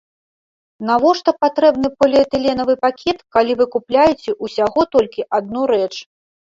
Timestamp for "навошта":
0.89-1.33